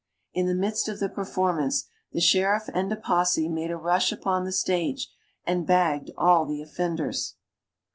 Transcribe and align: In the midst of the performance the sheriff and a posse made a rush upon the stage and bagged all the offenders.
In 0.33 0.47
the 0.47 0.55
midst 0.55 0.89
of 0.89 0.99
the 0.99 1.09
performance 1.09 1.87
the 2.11 2.19
sheriff 2.21 2.67
and 2.73 2.91
a 2.91 2.95
posse 2.95 3.47
made 3.47 3.69
a 3.69 3.77
rush 3.77 4.11
upon 4.11 4.45
the 4.45 4.51
stage 4.51 5.11
and 5.45 5.67
bagged 5.67 6.09
all 6.17 6.47
the 6.47 6.59
offenders. 6.59 7.35